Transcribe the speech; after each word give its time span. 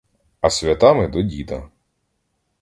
А 0.41 0.49
святами— 0.49 1.07
до 1.07 1.21
діда. 1.21 1.69